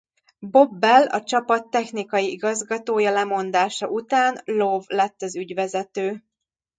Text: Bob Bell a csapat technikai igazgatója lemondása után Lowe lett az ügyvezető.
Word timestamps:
Bob 0.41 0.77
Bell 0.79 1.05
a 1.09 1.23
csapat 1.23 1.69
technikai 1.69 2.29
igazgatója 2.31 3.11
lemondása 3.11 3.87
után 3.87 4.41
Lowe 4.45 4.83
lett 4.87 5.21
az 5.21 5.35
ügyvezető. 5.35 6.23